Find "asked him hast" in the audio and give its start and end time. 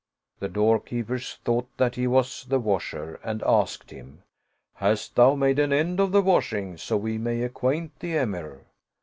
3.43-5.15